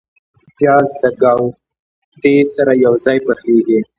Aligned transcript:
پیاز 0.57 0.87
د 1.01 1.03
ګاوتې 1.21 2.35
سره 2.55 2.71
یو 2.85 2.93
ځای 3.05 3.17
پخیږي 3.25 3.79